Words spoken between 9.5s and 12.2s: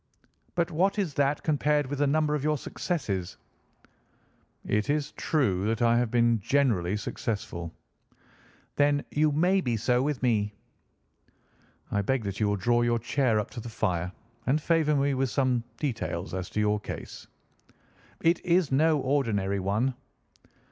be so with me." "I